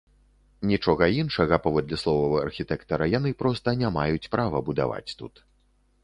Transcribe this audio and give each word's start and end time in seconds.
Нічога 0.69 1.05
іншага, 1.21 1.59
паводле 1.65 1.97
словаў 2.03 2.33
архітэктара, 2.45 3.05
яны 3.17 3.33
проста 3.41 3.73
не 3.83 3.91
маюць 3.97 4.29
права 4.37 4.57
будаваць 4.71 5.15
тут. 5.21 5.33